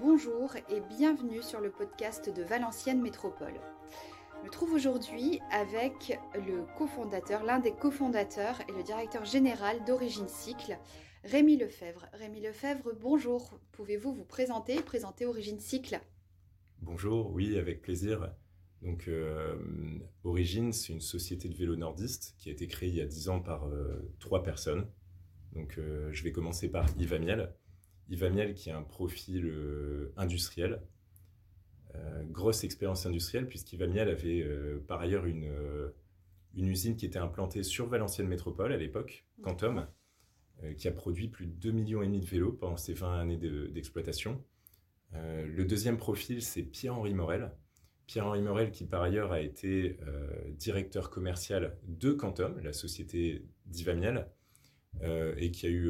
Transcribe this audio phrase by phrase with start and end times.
[0.00, 3.54] Bonjour et bienvenue sur le podcast de Valenciennes Métropole.
[4.38, 10.28] Je me trouve aujourd'hui avec le cofondateur, l'un des cofondateurs et le directeur général d'Origine
[10.28, 10.76] Cycle,
[11.24, 12.04] Rémi Lefebvre.
[12.12, 13.58] Rémi Lefebvre, bonjour.
[13.72, 15.98] Pouvez-vous vous présenter, présenter Origine Cycle?
[16.82, 18.34] Bonjour, oui, avec plaisir.
[18.82, 19.56] Donc, euh,
[20.24, 23.30] Origine, c'est une société de vélo nordiste qui a été créée il y a 10
[23.30, 24.86] ans par euh, trois personnes.
[25.54, 27.54] Donc, euh, je vais commencer par Yves Amiel.
[28.08, 30.80] Yves qui a un profil euh, industriel,
[31.94, 35.50] euh, grosse expérience industrielle, puisqu'Yves Amiel avait euh, par ailleurs une,
[36.54, 39.86] usine qui était implantée sur Valenciennes Métropole à l'époque, Quantum,
[40.78, 44.42] qui a produit plus de 2,5 millions de vélos pendant ses 20 années d'exploitation.
[45.12, 47.52] le deuxième profil, c'est Pierre-Henri Morel.
[48.06, 49.98] Pierre-Henri Morel, qui par ailleurs a été
[50.56, 54.22] directeur commercial de Quantum, la société d'Yves Amiel, euh,
[55.02, 55.88] et qui a eu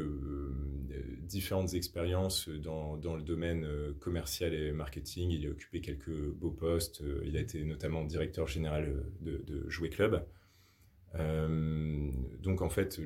[0.96, 5.30] euh, différentes expériences dans, dans, le domaine euh, commercial et marketing.
[5.30, 7.02] Il a occupé quelques beaux postes.
[7.24, 10.24] il a été notamment directeur général de, de Jouet Club.
[11.14, 13.00] donc en fait,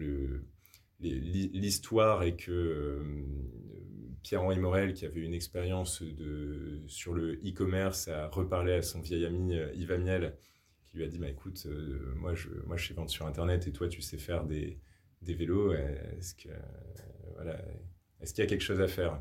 [1.00, 3.00] l'histoire est que
[4.22, 9.24] Pierre-Henri Morel, qui avait une expérience de, sur le e-commerce, a reparlé à son vieil
[9.24, 10.34] ami Yves Amiel,
[10.86, 11.66] qui lui a dit bah, écoute,
[12.16, 14.78] moi, je, moi je sais vendre sur Internet et toi tu sais faire des,
[15.22, 16.34] des vélos, est-ce
[17.34, 17.60] voilà,
[18.20, 19.20] est-ce qu'il y a quelque chose à faire?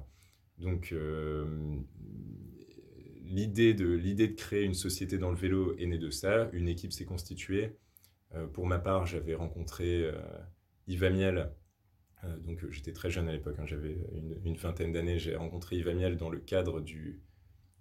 [0.58, 1.45] Donc euh,
[3.23, 6.50] l'idée de de créer une société dans le vélo est née de ça.
[6.53, 7.77] Une équipe s'est constituée.
[8.36, 10.20] Euh, pour ma part, j'avais rencontré euh,
[10.88, 11.52] Yves Amiel.
[12.45, 13.97] donc j'étais très jeune à l'époque, hein, j'avais
[14.44, 15.20] une, vingtaine d'années.
[15.20, 17.22] J'ai rencontré Yves Amiel dans le cadre du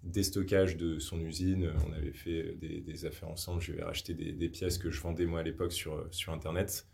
[0.05, 1.72] déstockage de son usine.
[1.89, 3.61] On avait fait des, affaires ensemble.
[3.61, 6.33] Je lui ai racheté des, des, pièces que je vendais moi à l'époque sur, sur
[6.33, 6.86] Internet.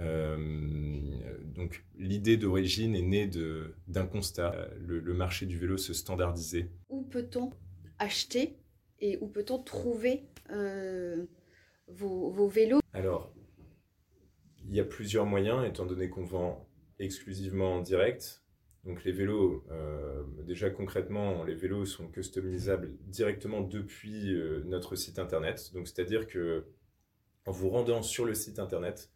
[0.00, 0.36] Euh,
[1.54, 3.30] donc l'idée d'origine est née
[3.88, 4.68] d'un constat.
[4.78, 6.70] Le, le, marché du vélo se standardisait.
[6.88, 7.50] Où peut-on
[7.98, 8.58] acheter
[9.00, 11.26] et où peut-on trouver euh,
[11.88, 12.80] vos, vos, vélos?
[12.92, 13.32] Alors,
[14.64, 18.42] il y a plusieurs moyens, étant donné qu'on vend exclusivement en direct.
[18.84, 25.18] Donc les vélos, euh, déjà concrètement, les vélos sont customisables directement depuis euh, notre site
[25.18, 25.70] internet.
[25.74, 26.64] Donc c'est-à-dire que
[27.48, 29.10] en vous rendant sur le site internet,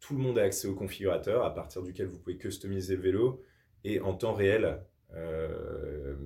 [0.00, 3.44] tout le monde a accès au configurateur à partir duquel vous pouvez customiser le vélo
[3.84, 4.82] et en temps réel,
[5.14, 6.16] euh,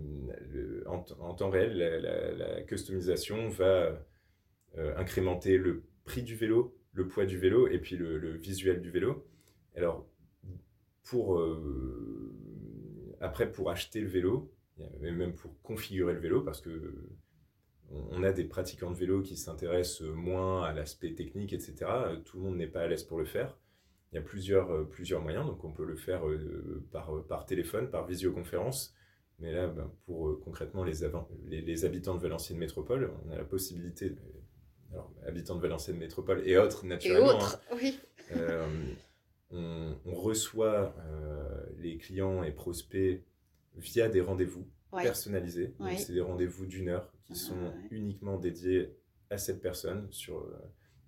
[0.87, 1.77] en, temps réel,
[2.39, 4.03] la, customisation va
[4.79, 8.91] euh, incrémenter le prix du vélo, le poids du vélo et puis le, visuel du
[8.91, 9.29] vélo.
[9.77, 10.09] Alors,
[11.05, 12.33] pour, euh,
[13.21, 14.51] après, pour acheter le vélo,
[15.03, 16.95] et même pour configurer le vélo, parce que
[17.91, 21.87] on a des pratiquants de vélo qui s'intéressent moins à l'aspect technique, etc.
[22.25, 23.57] Tout le monde n'est pas à l'aise pour le faire.
[24.13, 27.25] Il y a plusieurs, euh, plusieurs moyens, donc on peut le faire euh, par, euh,
[27.27, 28.95] par téléphone, par visioconférence.
[29.39, 31.03] Mais là, ben, pour concrètement les,
[31.49, 34.15] les, habitants de Valenciennes Métropole, on a la possibilité,
[34.93, 37.99] alors habitants de Valenciennes Métropole et autres naturellement, et autres, oui.
[39.51, 40.95] on, reçoit
[41.79, 43.25] les clients et prospects
[43.77, 45.73] via des rendez-vous personnalisés.
[45.97, 48.91] c'est des rendez-vous d'une heure qui sont uniquement dédiés
[49.31, 50.09] à cette personne.
[50.11, 50.59] Sur, euh,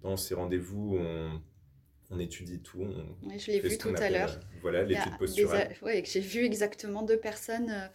[0.03, 1.41] dans ces rendez-vous, on,
[2.11, 2.87] on étudie tout.
[3.37, 4.31] je l'ai vu tout à l'heure.
[4.31, 5.75] Euh, voilà, l'étude posturale.
[5.83, 7.91] Oui, j'ai vu exactement deux personnes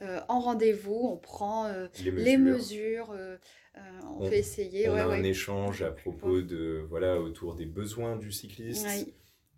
[0.00, 1.08] euh, en rendez-vous.
[1.12, 1.72] On prend
[2.04, 3.14] les mesures,
[4.04, 4.88] on, fait essayer.
[4.88, 8.86] On a un échange à propos de, voilà, autour des besoins du cycliste.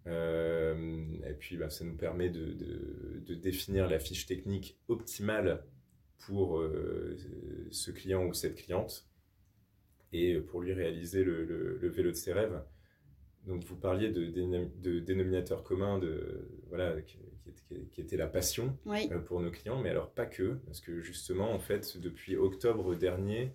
[0.06, 5.64] et puis, bah, ça nous permet de, de, de, définir la fiche technique optimale
[6.18, 7.16] pour euh,
[7.70, 9.06] ce client ou cette cliente
[10.12, 12.62] et pour lui réaliser le, le, vélo de ses rêves.
[13.46, 17.18] Donc vous parliez de, de dénominateur commun, de, voilà, qui,
[17.90, 21.52] qui, était la passion euh, pour nos clients, mais alors pas que, parce que justement,
[21.52, 23.52] en fait, depuis octobre dernier...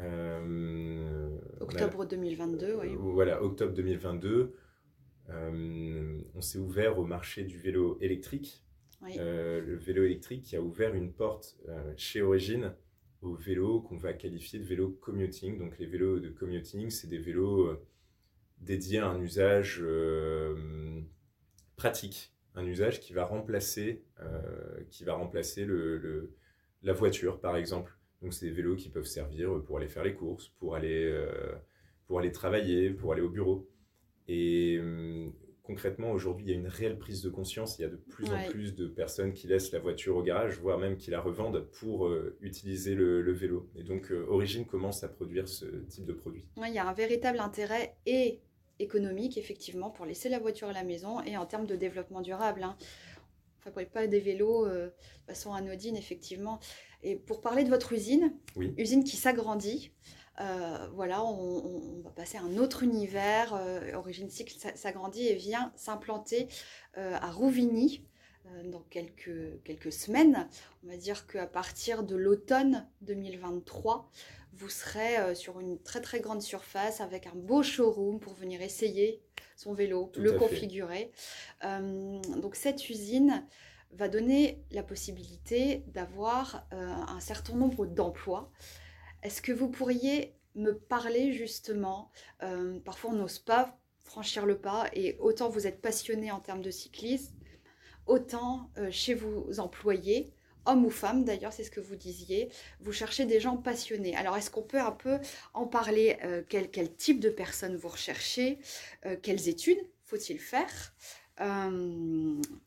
[0.00, 2.88] Euh, octobre 2022, oui.
[2.98, 4.54] Voilà, octobre 2022,
[5.28, 8.64] on s'est ouvert au marché du vélo électrique.
[9.02, 12.74] Euh, le vélo électrique qui a ouvert une porte euh, chez Origine
[13.22, 15.58] aux vélos qu'on va qualifier de vélos commuting.
[15.58, 17.86] Donc les vélos de commuting, c'est des vélos euh,
[18.58, 19.82] dédiés à un usage
[21.76, 24.04] pratique, un usage qui va remplacer,
[24.90, 26.34] qui va remplacer le,
[26.82, 27.96] la voiture, par exemple.
[28.20, 31.26] Donc c'est des vélos qui peuvent servir pour aller faire les courses, pour aller,
[32.06, 33.66] pour aller travailler, pour aller au bureau.
[34.28, 34.78] Et
[35.70, 37.78] concrètement, aujourd'hui, il y a une réelle prise de conscience.
[37.78, 40.58] Il y a de plus en plus de personnes qui laissent la voiture au garage,
[40.58, 43.70] voire même qui la revendent pour euh, utiliser le, vélo.
[43.76, 46.44] Et donc, euh, Origine commence à produire ce type de produit.
[46.56, 48.40] il y a un véritable intérêt et
[48.80, 52.64] économique, effectivement, pour laisser la voiture à la maison et en termes de développement durable.
[52.64, 52.76] Hein.
[53.60, 54.90] fabrique pas des vélos de
[55.28, 56.58] façon anodine, effectivement.
[57.04, 58.32] Et pour parler de votre usine,
[58.76, 59.92] usine qui s'agrandit,
[60.94, 63.58] voilà, on, va passer à un autre univers.
[63.94, 66.48] Origine Cycle s'agrandit et vient s'implanter
[66.94, 68.04] à Rouvigny
[68.64, 70.48] dans quelques, quelques semaines.
[70.84, 74.10] On va dire qu'à partir de l'automne 2023,
[74.54, 79.22] vous serez sur une très très grande surface avec un beau showroom pour venir essayer
[79.56, 81.12] son vélo, le configurer.
[81.62, 83.46] donc cette usine
[83.92, 88.50] va donner la possibilité d'avoir un certain nombre d'emplois.
[89.22, 92.10] Est-ce que vous pourriez me parler justement,
[92.84, 96.70] parfois on n'ose pas franchir le pas et autant vous êtes passionné en termes de
[96.70, 97.34] cyclisme,
[98.06, 100.32] autant chez vos employés,
[100.66, 102.48] hommes ou femmes d'ailleurs, c'est ce que vous disiez,
[102.80, 104.16] vous cherchez des gens passionnés.
[104.16, 105.18] Alors est-ce qu'on peut un peu
[105.54, 106.18] en parler
[106.48, 108.58] quel, quel, type de personnes vous recherchez
[109.22, 110.92] Quelles études faut-il faire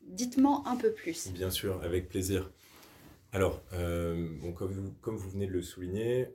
[0.02, 1.30] Dites-moi un peu plus.
[1.32, 2.50] Bien sûr, avec plaisir.
[3.34, 6.28] Alors, comme, vous, comme, vous, venez de le souligner,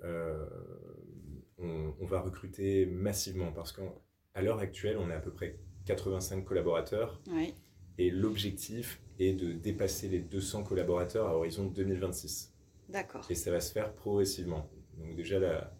[1.57, 6.45] on, on, va recruter massivement parce qu'à l'heure actuelle, on est à peu près 85
[6.45, 7.21] collaborateurs.
[7.31, 7.55] Oui.
[7.97, 12.53] Et l'objectif est de dépasser les 200 collaborateurs à horizon 2026.
[12.87, 13.25] D'accord.
[13.29, 14.69] Et ça va se faire progressivement.
[14.97, 15.73] Donc déjà, là,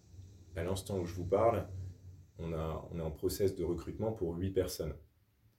[0.56, 1.68] à l'instant où je vous parle,
[2.38, 4.94] on, a, on est en process de recrutement pour 8 personnes.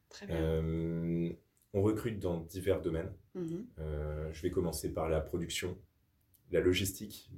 [0.08, 0.36] Très bien.
[0.36, 1.32] Euh,
[1.72, 3.12] on recrute dans divers domaines.
[3.34, 3.66] Mhm.
[3.78, 5.78] Euh, je vais commencer par la production,
[6.50, 7.30] la logistique.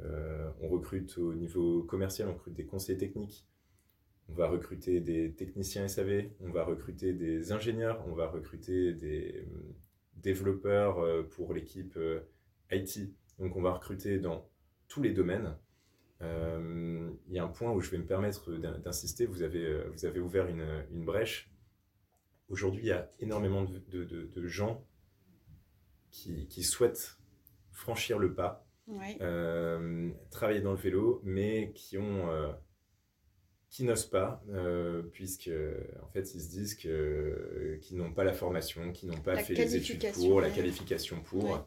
[0.00, 3.46] Euh, on recrute au niveau commercial, on recrute des conseillers techniques,
[4.28, 9.38] on va recruter des techniciens SAV, on va recruter des ingénieurs, on va recruter des
[9.38, 9.74] euh,
[10.16, 11.98] développeurs pour l'équipe
[12.70, 13.14] IT.
[13.38, 14.48] Donc on va recruter dans
[14.88, 15.56] tous les domaines.
[16.20, 20.20] Il y a un point où je vais me permettre d'insister, vous avez, vous avez
[20.20, 21.50] ouvert une, une brèche.
[22.48, 24.84] Aujourd'hui, il y a énormément de, de, gens
[26.10, 27.18] qui, qui, souhaitent
[27.72, 28.66] franchir le pas,
[30.30, 32.28] travailler dans le vélo, mais qui ont
[33.76, 35.50] qui n'osent pas, euh, puisque
[36.02, 39.52] en fait ils se disent que qu'ils n'ont pas la formation, qu'ils n'ont pas fait
[39.52, 41.66] les études pour, la qualification pour.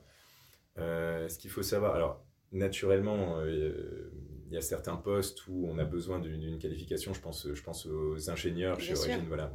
[0.79, 4.11] Euh, ce qu'il faut savoir, alors naturellement, euh,
[4.49, 7.13] il y a certains postes où on a besoin d'une qualification.
[7.13, 9.51] Je pense, je pense aux ingénieurs chez Origine, voilà.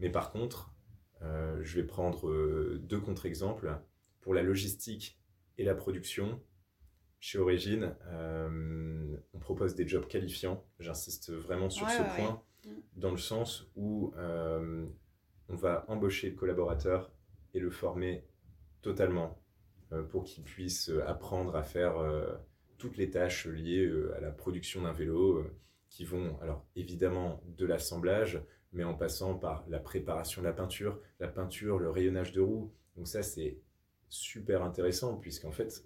[0.00, 0.74] Mais par contre,
[1.20, 3.78] je vais prendre deux contre-exemples
[4.20, 5.18] pour la logistique
[5.58, 6.40] et la production.
[7.20, 10.64] Chez Origine, euh, on propose des jobs qualifiants.
[10.78, 12.70] J'insiste vraiment sur ce point, mm.
[12.96, 14.86] dans le sens où euh,
[15.48, 17.10] on va embaucher le collaborateur
[17.54, 18.24] et le former
[18.82, 19.42] totalement
[19.92, 21.96] euh, pour qu'il puisse apprendre à faire
[22.78, 25.44] toutes les tâches liées à la production d'un vélo,
[25.88, 28.40] qui vont, alors évidemment, de l'assemblage,
[28.72, 32.72] mais en passant par la préparation de la peinture, la peinture, le rayonnage de roue.
[32.96, 33.58] Donc ça, c'est
[34.08, 35.84] super intéressant, puisqu'en fait,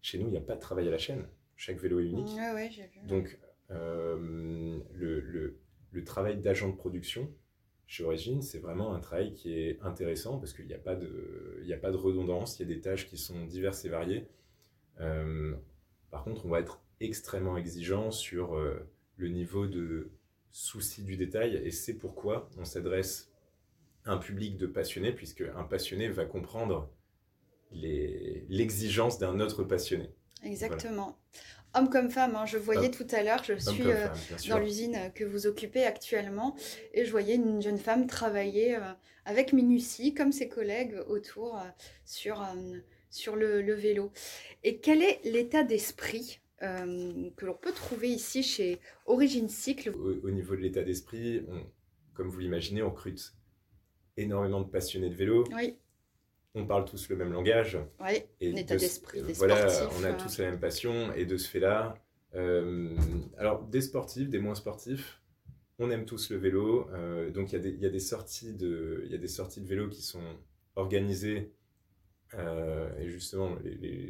[0.00, 1.26] chez nous, il n'y a pas de travail à la chaîne.
[1.56, 2.28] Chaque vélo est unique.
[3.06, 3.38] Donc,
[3.70, 5.20] euh, le,
[5.92, 7.32] le, travail d'agent de production
[7.86, 11.64] chez Origine, c'est vraiment un travail qui est intéressant parce qu'il n'y a, pas de,
[11.70, 14.26] a pas de redondance, il y a des tâches qui sont diverses et variées.
[15.00, 15.54] Euh,
[16.12, 20.12] par contre, on va être extrêmement exigeant sur euh, le niveau de
[20.52, 23.32] souci du détail et c'est pourquoi on s'adresse
[24.04, 26.88] à un public de passionnés, puisque un passionné va comprendre
[27.72, 30.10] l'exigence d'un autre passionné.
[30.44, 31.16] Exactement.
[31.74, 32.44] Homme comme femme, hein.
[32.44, 34.08] je voyais tout à l'heure, je suis euh,
[34.50, 36.54] dans l'usine que vous occupez actuellement,
[36.92, 38.80] et je voyais une jeune femme travailler euh,
[39.24, 41.62] avec minutie, comme ses collègues autour, euh,
[42.04, 42.46] sur,
[43.12, 44.10] sur le, vélo.
[44.64, 49.90] Et quel est l'état d'esprit que l'on peut trouver ici chez Origine Cycle?
[49.90, 51.44] Au, niveau de l'état d'esprit,
[52.14, 53.34] comme vous l'imaginez, on recrute
[54.16, 55.44] énormément de passionnés de vélo.
[55.56, 55.76] Oui
[56.54, 57.78] on parle tous le même langage.
[58.00, 59.66] Oui, et état d'esprit, des Voilà,
[59.98, 60.16] on a euh.
[60.18, 61.94] tous la même passion, et de ce fait-là,
[62.34, 62.96] euh,
[63.38, 65.20] alors des sportifs, des moins sportifs,
[65.78, 69.18] on aime tous le vélo, euh, donc il y, a des sorties de, y a
[69.18, 70.22] des sorties de vélo qui sont
[70.76, 71.52] organisées,
[72.34, 73.56] et justement,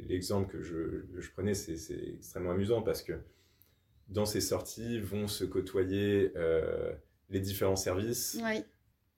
[0.09, 1.75] l'exemple que je, je prenais, c'est
[2.15, 3.15] extrêmement amusant parce que
[4.09, 6.33] dans ces sorties vont se côtoyer
[7.31, 8.39] les différents services.
[8.45, 8.65] Oui.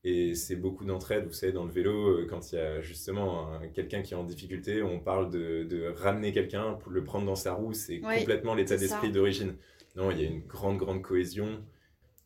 [0.07, 3.59] Et c'est beaucoup d'entraide, vous savez, dans le vélo, euh, quand il y a justement
[3.73, 7.37] quelqu'un qui est en difficulté, on parle de, de ramener quelqu'un pour le prendre dans
[7.37, 9.57] sa roue, c'est complètement l'état d'esprit d'origine.
[9.97, 11.65] Non, il y a une grande, grande cohésion.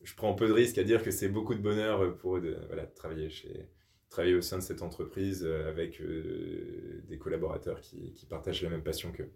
[0.02, 2.85] Je prends peu de risque à dire que c'est beaucoup de bonheur pour de, voilà,
[2.85, 3.68] travailler, chez,
[4.10, 8.82] travailler au sein de cette entreprise euh, avec euh, des collaborateurs qui, partagent la même
[8.82, 9.30] passion qu'eux.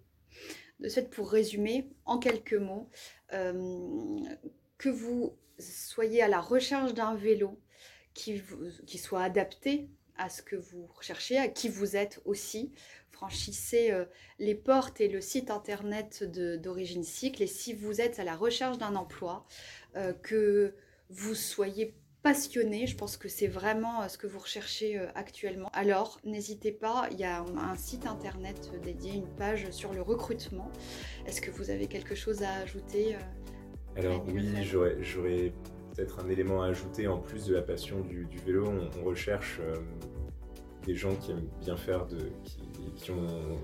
[0.81, 2.91] De fait, pour résumer, en quelques mots,
[3.31, 7.61] que vous soyez à la recherche d'un vélo,
[8.15, 12.73] qui, soit adapté à ce que vous recherchez, à qui vous êtes aussi.
[13.11, 14.05] Franchissez euh,
[14.39, 17.43] les portes et le site internet d'Origine Cycle.
[17.43, 19.47] Et si vous êtes à la recherche d'un emploi,
[19.97, 20.75] euh, que
[21.09, 25.71] vous soyez passionné, je pense que c'est vraiment euh, ce que vous recherchez actuellement.
[25.73, 30.71] Alors, n'hésitez pas, il y a un site internet dédié, une page sur le recrutement.
[31.27, 33.17] Est-ce que vous avez quelque chose à ajouter
[33.97, 35.53] Alors oui, j'aurais
[35.95, 38.67] peut-être un élément à ajouter en plus de la passion du, vélo.
[38.99, 39.77] On, recherche euh,
[40.87, 42.19] des gens qui aiment bien faire de,
[42.97, 43.59] qui, ont,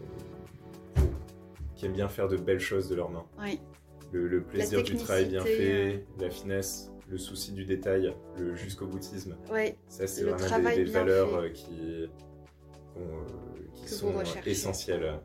[1.74, 3.26] qui aiment bien faire de belles choses de leurs mains.
[3.40, 3.60] Oui.
[4.12, 5.98] Le, plaisir du travail bien fait, euh.
[6.18, 9.36] la finesse, le souci du détail, le jusqu'au boutisme.
[9.50, 9.74] Oui.
[9.88, 12.08] Ça, c'est vraiment des, valeurs euh, qui,
[13.74, 15.20] qui sont essentielles.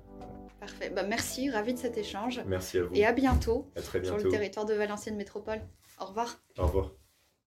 [0.60, 0.90] Parfait.
[0.90, 2.42] Bah, merci, ravi de cet échange.
[2.46, 2.96] Merci à vous.
[2.96, 4.20] Et à bientôt, à très bientôt.
[4.20, 5.62] sur le territoire de Valenciennes Métropole.
[6.00, 6.40] Au revoir.
[6.58, 6.92] Au revoir.